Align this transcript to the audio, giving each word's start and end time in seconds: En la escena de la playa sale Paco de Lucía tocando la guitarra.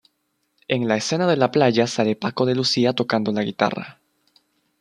En 0.67 0.87
la 0.87 0.97
escena 0.97 1.27
de 1.27 1.37
la 1.37 1.51
playa 1.51 1.85
sale 1.85 2.15
Paco 2.15 2.47
de 2.47 2.55
Lucía 2.55 2.93
tocando 2.93 3.31
la 3.31 3.43
guitarra. 3.43 3.99